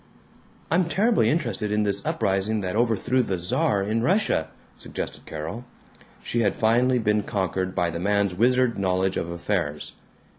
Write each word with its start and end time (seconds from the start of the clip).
"I'm 0.71 0.85
terribly 0.85 1.29
interested 1.29 1.69
in 1.71 1.83
this 1.83 2.03
uprising 2.03 2.61
that 2.61 2.75
overthrew 2.75 3.21
the 3.21 3.37
Czar 3.37 3.83
in 3.83 4.01
Russia," 4.01 4.47
suggested 4.75 5.27
Carol. 5.27 5.63
She 6.23 6.39
had 6.39 6.55
finally 6.55 6.97
been 6.97 7.21
conquered 7.21 7.75
by 7.75 7.91
the 7.91 7.99
man's 7.99 8.33
wizard 8.33 8.79
knowledge 8.79 9.15
of 9.15 9.29
affairs. 9.29 9.91